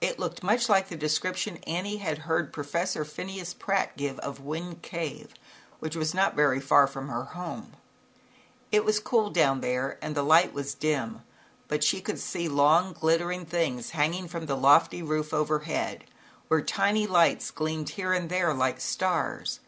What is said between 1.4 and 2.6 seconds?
Annie had heard